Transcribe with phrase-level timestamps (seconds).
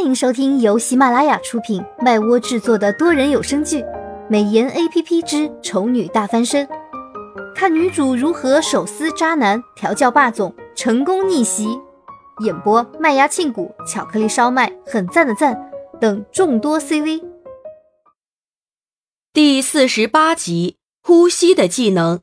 [0.00, 3.82] 欢迎收听由喜马拉雅出品、麦窝制作的多人有声剧
[4.30, 6.66] 《美颜 A P P 之丑女大翻身》，
[7.54, 11.78] 看女主如何手撕渣男、调教霸总、成功逆袭。
[12.42, 17.22] 演播：麦芽庆谷、巧克力烧麦、很赞的赞等众多 C V。
[19.34, 22.20] 第四十八集：呼吸的技能。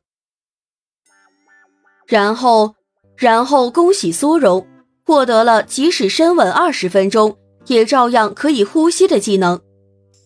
[2.07, 2.73] 然后，
[3.15, 4.65] 然后恭喜苏荣
[5.05, 7.37] 获得了即使深吻二十分钟。
[7.67, 9.61] 也照样可以呼吸的技能，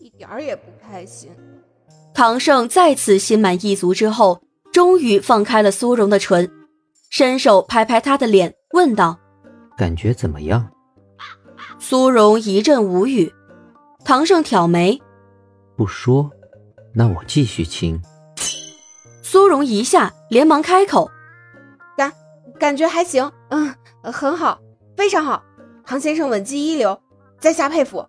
[0.00, 1.30] 一点儿也不开心。
[2.14, 4.42] 唐胜再次心满意足之后，
[4.72, 6.50] 终于放开了苏荣的唇，
[7.10, 9.18] 伸手拍拍他的脸，问道
[9.76, 10.70] ：“感觉怎么样？”
[11.80, 13.32] 苏荣一阵无语。
[14.04, 15.00] 唐胜挑眉
[15.76, 16.30] ：“不说，
[16.94, 18.00] 那我继续亲。”
[19.22, 21.10] 苏荣一下连忙开口
[21.96, 22.12] ：“感
[22.58, 24.60] 感觉还行，嗯，很好，
[24.96, 25.42] 非常好。
[25.84, 27.00] 唐先生吻技一流。”
[27.42, 28.06] 在下佩服。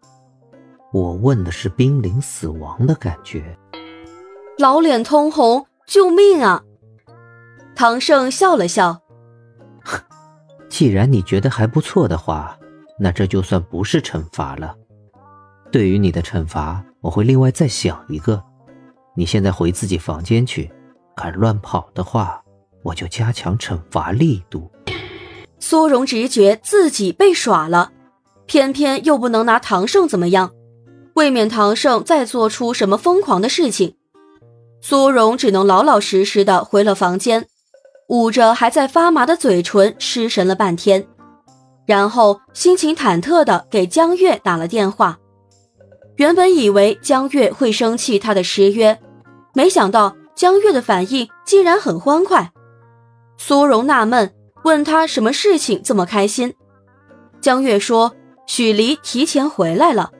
[0.93, 3.57] 我问的是濒临死亡的感觉。
[4.59, 6.63] 老脸通红，救命啊！
[7.75, 9.01] 唐胜笑了笑，
[10.69, 12.55] 既然你觉得还不错的话，
[12.99, 14.75] 那这就算不是惩罚了。
[15.71, 18.43] 对于你的惩罚，我会另外再想一个。
[19.15, 20.71] 你现在回自己房间去，
[21.15, 22.39] 敢乱跑的话，
[22.83, 24.71] 我就加强惩罚力度。
[25.59, 27.92] 苏荣直觉自己被耍了。
[28.53, 30.51] 偏偏又不能拿唐胜怎么样，
[31.15, 33.95] 未免唐胜再做出什么疯狂的事情，
[34.79, 37.47] 苏荣只能老老实实的回了房间，
[38.09, 41.07] 捂着还在发麻的嘴唇失神了半天，
[41.87, 45.17] 然后心情忐忑的给江月打了电话。
[46.17, 48.99] 原本以为江月会生气他的失约，
[49.55, 52.51] 没想到江月的反应竟然很欢快。
[53.35, 54.31] 苏荣纳闷，
[54.63, 56.53] 问他什么事情这么开心，
[57.41, 58.13] 江月说。
[58.45, 60.11] 许离提前回来了。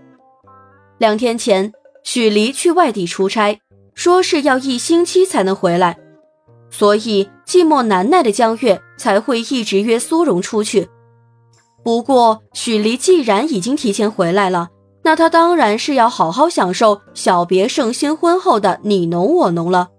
[0.97, 3.59] 两天前，许离去外地出差，
[3.93, 5.97] 说是要一星期才能回来，
[6.69, 10.89] 所以寂寞难耐的江月才会一直约苏荣出去。
[11.83, 14.69] 不过，许离既然已经提前回来了，
[15.03, 19.89] 那他当然是要好好享受小别胜新婚后的你侬我侬了。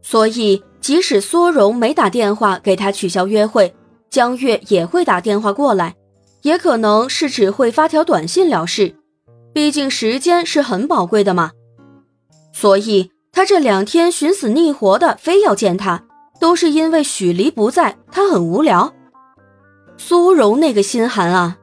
[0.00, 3.74] 所以，即使苏荣没打电话给他取消约会，
[4.10, 5.96] 江月也会打电话过来。
[6.44, 8.94] 也可能是只会发条短信了事，
[9.52, 11.52] 毕竟时间是很宝贵的嘛。
[12.52, 16.04] 所以他这两天寻死觅活的非要见他，
[16.38, 18.92] 都是因为许离不在，他很无聊。
[19.96, 21.56] 苏荣那个心寒啊，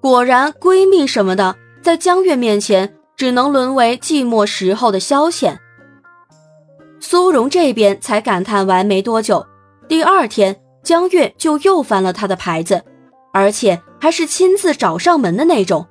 [0.00, 5.56] 果然闺蜜什么的，在江月面前只能沦为寂寞时候的消遣。
[7.00, 9.44] 苏荣这边才感叹完没多久，
[9.88, 12.84] 第二天江月就又翻了他的牌子。
[13.32, 15.86] 而且还是亲自找上门的那种。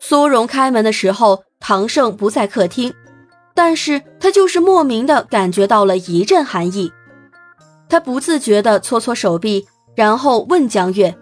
[0.00, 2.92] 苏荣开门的时候，唐胜不在客厅，
[3.54, 6.92] 但是他就是莫名的感觉到了一阵寒意。
[7.88, 11.14] 他不自觉的搓搓手臂，然后问江月：“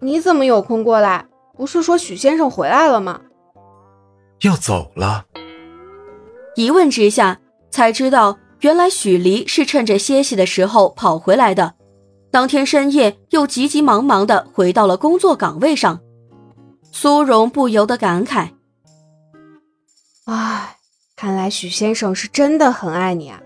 [0.00, 1.26] 你怎么有空过来？
[1.56, 3.20] 不是说许先生回来了吗？”
[4.42, 5.26] 要走了。
[6.56, 7.38] 一问之下，
[7.70, 11.74] 才知道原来许离是趁着歇息的时候跑回来的。
[12.32, 16.00] 当天深夜，又急急忙忙的回到了工作岗位上，
[16.90, 18.48] 苏荣不由得感慨
[20.24, 20.78] ：“唉，
[21.14, 23.38] 看来许先生是真的很爱你啊，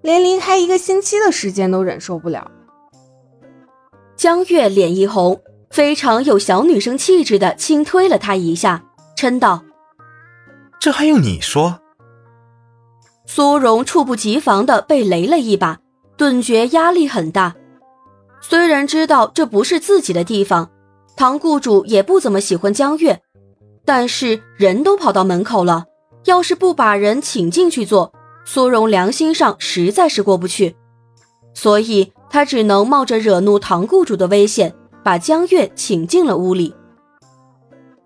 [0.00, 2.50] 连离开一个星期的时间都忍受不了。”
[4.16, 8.82] 江月脸一红，非常有小女生气质的轻推了他一下，
[9.14, 9.62] 嗔道
[10.80, 11.80] ：“这还用你说？”
[13.28, 15.80] 苏荣猝不及防的被雷了一把，
[16.16, 17.56] 顿觉压力很大。
[18.42, 20.70] 虽然知道这不是自己的地方，
[21.16, 23.22] 唐雇主也不怎么喜欢江月，
[23.84, 25.86] 但是人都跑到门口了，
[26.24, 28.12] 要是不把人请进去坐，
[28.44, 30.76] 苏荣良心上实在是过不去，
[31.54, 34.74] 所以他只能冒着惹怒唐雇主的危险，
[35.04, 36.74] 把江月请进了屋里。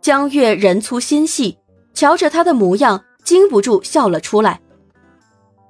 [0.01, 1.59] 江月人粗心细，
[1.95, 4.61] 瞧着他的模样，禁不住笑了出来。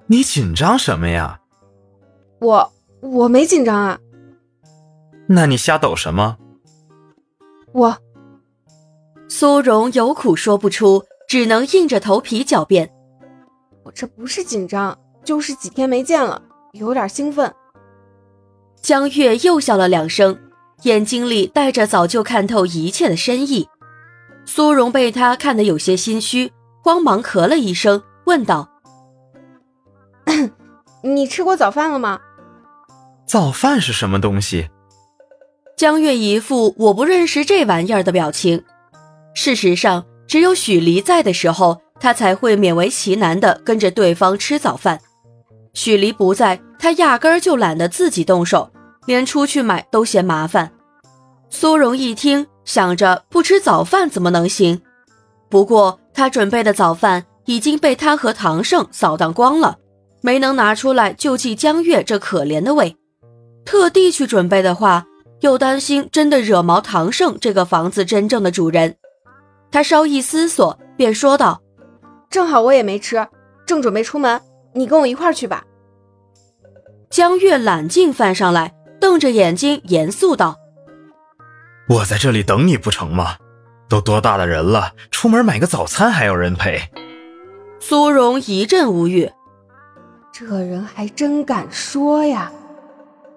[0.08, 1.40] 你紧张什么呀？
[2.40, 3.98] 我我没紧张啊。
[5.28, 6.38] 那你瞎抖什么？
[7.72, 7.96] 我
[9.28, 12.90] 苏荣有苦说不出，只能硬着头皮狡辩
[13.84, 16.40] ：“我这不是紧张，就是几天没见了，
[16.72, 17.52] 有点兴奋。”
[18.80, 20.38] 江月又笑了两声，
[20.82, 23.68] 眼睛里带着早就看透一切的深意。
[24.44, 26.52] 苏荣被他看得有些心虚，
[26.84, 28.68] 慌忙咳了一声，问道
[31.02, 32.20] ：“你吃过早饭了吗？”
[33.26, 34.70] 早饭是什么东西？
[35.76, 38.64] 江月一副我不认识这玩意儿的表情，
[39.34, 44.98] 事实上，只有许离在的时候，他才会勉为其难的跟着对方吃早饭。
[45.74, 48.70] 许离不在，他压根儿就懒得自己动手，
[49.04, 50.72] 连出去买都嫌麻烦。
[51.50, 54.80] 苏荣一听，想着不吃早饭怎么能行？
[55.50, 59.76] 不过他准备的早饭已经被他和唐胜扫荡光了，
[60.22, 62.96] 没能拿出来救济江月这可怜的胃。
[63.66, 65.06] 特地去准备的话，
[65.40, 68.96] 又担心真的惹毛唐胜这个房子真正的主人。
[69.70, 71.60] 他稍一思索，便说道
[72.30, 73.26] ：“正好我也没吃，
[73.66, 74.40] 正准备出门，
[74.72, 75.64] 你跟我一块儿去吧。”
[77.10, 80.56] 江月揽镜翻上来，瞪着眼睛，严肃道。
[81.88, 83.36] 我在这里等你不成吗？
[83.88, 86.80] 都多大的人了，出门买个早餐还要人陪。
[87.78, 89.30] 苏荣一阵无语，
[90.32, 92.50] 这人还真敢说呀！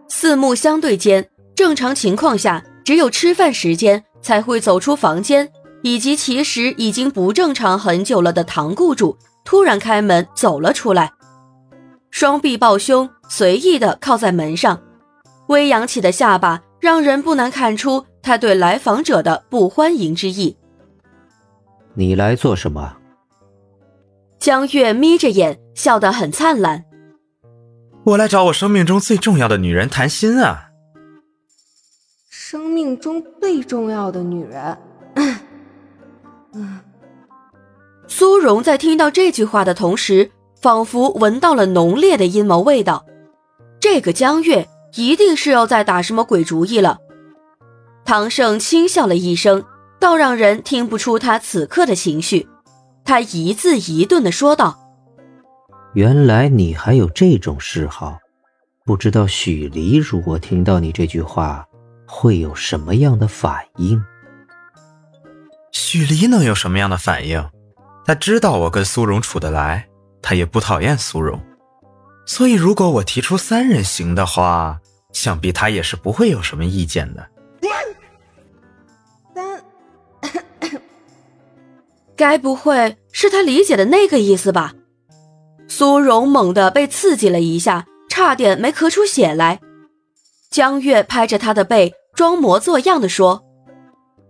[0.08, 1.30] 四目相对间，
[1.60, 5.52] 正常情况下，只有吃饭时间才会走出房间，
[5.82, 11.12] 以及其实已经不正常很久了的唐雇主突然开门走了出来，
[12.12, 14.82] 双臂抱胸，随意的靠在门上，
[15.50, 18.06] 微扬起的下巴让人不难看出。
[18.22, 20.56] 他对来访者的不欢迎之意。
[21.94, 22.96] 你来做什么？
[24.40, 26.86] 江月眯着眼，笑得很灿烂。
[28.06, 30.68] 我来找我生命中最重要的女人谈心啊！
[32.52, 34.76] 生命中最重要的女人。
[36.54, 36.80] 嗯。
[38.10, 43.06] 苏荣在听到这句话的同时，仿佛闻到了浓烈的阴谋味道。
[43.80, 46.98] 这个江月一定是要在打什么鬼主意了。
[48.04, 49.64] 唐胜轻笑了一声，
[50.00, 52.48] 倒让人听不出他此刻的情绪。
[53.06, 54.98] 他一字一顿的说道
[55.94, 58.18] ：“原来你还有这种嗜好，
[58.86, 61.64] 不知道许离如果听到你这句话，
[62.10, 64.04] 会有什么样的反应？”
[65.72, 67.48] 许离能有什么样的反应？
[68.06, 69.88] 他知道我跟苏荣处得来，
[70.22, 71.40] 他也不讨厌苏荣，
[72.26, 74.80] 所以如果我提出三人行的话，
[75.14, 77.30] 想必他也是不会有什么意见的。
[82.16, 84.74] 该不会是他理解的那个意思吧？
[85.68, 89.60] 苏荣猛地被刺激了一下，差点没咳出血来。
[90.50, 93.46] 江月拍着他的背，装模作样的说：“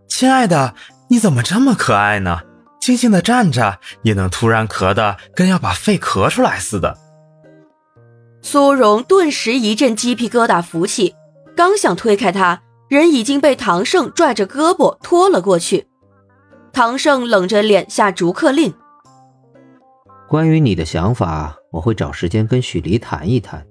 [0.07, 0.75] 亲爱的，
[1.07, 2.41] 你怎么这么可爱呢？
[2.79, 6.95] 静静的站着，也能突然咳的跟要把肺咳出来似的。”
[8.43, 11.15] 苏荣顿时一阵鸡皮疙瘩浮起，
[11.57, 15.87] 刚想推开他，人已经被唐胜拽着胳膊拖了过去。
[16.71, 18.71] 唐胜冷着脸下逐客令
[20.29, 23.65] ：“关于你的想法，我会找时间跟许离谈一谈。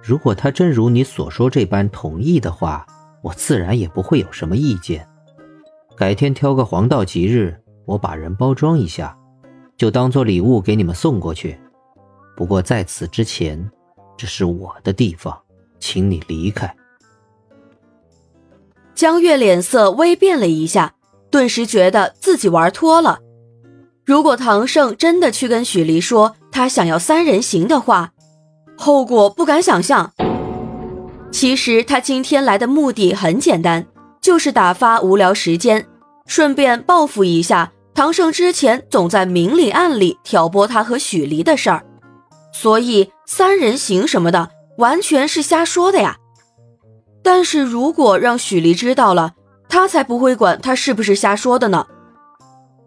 [0.00, 2.86] 如果他真如你所说这般同意的话，
[3.26, 5.04] 我自然也不会有什么意见。
[5.96, 9.18] 改天挑个黄道吉日，我把人包装一下，
[9.76, 11.58] 就当做礼物给你们送过去。
[12.36, 13.68] 不过在此之前，
[14.16, 15.36] 这是我的地方，
[15.80, 16.72] 请你离开。”
[18.94, 20.92] 江月脸色微变了一下。
[21.28, 23.18] 顿时觉得自己玩脱了。
[24.04, 28.12] 如果唐胜真的去跟许离说他想要三人行的话，
[28.76, 30.12] 后果不敢想象。
[31.36, 33.86] 其实他今天来的目的很简单，
[34.22, 35.86] 就是打发无聊时间，
[36.24, 41.84] 顺便报复一下唐胜之前总在明里暗里挑拨他和许离的事儿。
[42.54, 46.16] 所以三人行什么的完全是瞎说的呀。
[47.22, 49.34] 但是如果让许离知道了，
[49.68, 51.86] 他才不会管他是不是瞎说的呢。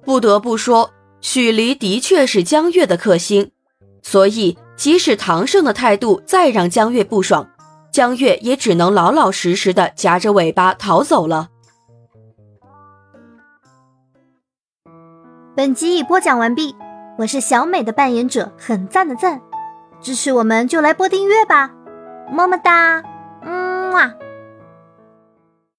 [0.03, 0.89] 不得不说，
[1.21, 3.51] 许离的确是江月的克星，
[4.01, 7.47] 所以即使唐胜的态度再让江月不爽，
[7.99, 11.49] 江月也只能老老实实的夹着尾巴逃走了。
[15.53, 16.77] 本集已播讲完毕，
[17.17, 19.41] 我是小美的扮演者，很赞的赞，
[19.99, 21.71] 支持我们就来播订阅吧，
[22.31, 23.03] 么么哒，
[23.43, 24.13] 嗯啊。